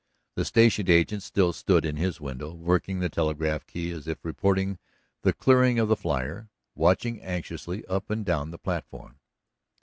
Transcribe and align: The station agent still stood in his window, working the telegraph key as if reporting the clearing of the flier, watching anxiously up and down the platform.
The 0.35 0.45
station 0.45 0.89
agent 0.89 1.21
still 1.21 1.53
stood 1.53 1.85
in 1.85 1.97
his 1.97 2.19
window, 2.19 2.55
working 2.55 2.97
the 3.01 3.07
telegraph 3.09 3.67
key 3.67 3.91
as 3.91 4.07
if 4.07 4.25
reporting 4.25 4.79
the 5.21 5.31
clearing 5.31 5.77
of 5.77 5.89
the 5.89 5.95
flier, 5.95 6.49
watching 6.73 7.21
anxiously 7.21 7.85
up 7.85 8.09
and 8.09 8.25
down 8.25 8.49
the 8.49 8.57
platform. 8.57 9.19